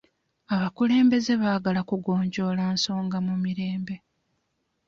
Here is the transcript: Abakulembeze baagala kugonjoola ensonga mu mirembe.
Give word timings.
Abakulembeze 0.55 1.33
baagala 1.41 1.81
kugonjoola 1.89 2.61
ensonga 2.71 3.17
mu 3.27 3.35
mirembe. 3.43 3.95